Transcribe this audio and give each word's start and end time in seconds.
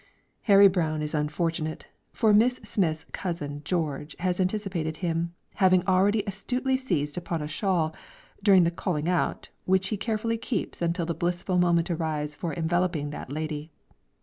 Harry 0.49 0.67
Brown 0.67 1.03
is 1.03 1.13
unfortunate, 1.13 1.85
for 2.11 2.33
Miss 2.33 2.55
Smith's 2.63 3.05
cousin 3.11 3.61
George 3.63 4.15
has 4.17 4.39
anticipated 4.39 4.97
him, 4.97 5.35
having 5.57 5.85
already 5.87 6.23
astutely 6.25 6.75
seized 6.75 7.19
upon 7.19 7.39
a 7.39 7.47
shawl, 7.47 7.93
during 8.41 8.63
the 8.63 8.71
"calling 8.71 9.07
out" 9.07 9.49
which 9.65 9.89
he 9.89 9.97
carefully 9.97 10.39
keeps 10.39 10.81
until 10.81 11.05
the 11.05 11.13
blissful 11.13 11.59
moment 11.59 11.91
arrives 11.91 12.33
for 12.33 12.51
enveloping 12.51 13.11
that 13.11 13.31
lady. 13.31 13.69